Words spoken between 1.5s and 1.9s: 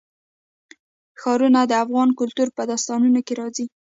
د